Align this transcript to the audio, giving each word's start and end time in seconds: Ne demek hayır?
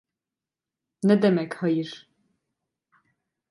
Ne 1.03 1.21
demek 1.21 1.63
hayır? 1.63 2.09